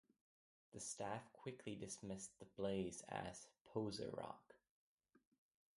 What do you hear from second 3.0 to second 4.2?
as "poser